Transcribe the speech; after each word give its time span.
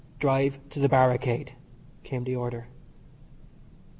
"Drive 0.17 0.57
to 0.71 0.79
the 0.79 0.89
barricade," 0.89 1.53
came 2.03 2.23
the 2.23 2.35
order. 2.35 2.65